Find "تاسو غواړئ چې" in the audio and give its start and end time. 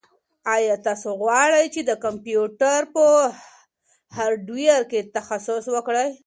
0.87-1.81